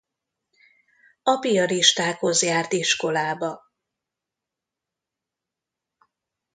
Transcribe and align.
A 1.23 1.37
piaristákhoz 1.39 2.41
járt 2.43 2.71
iskolába. 2.73 3.61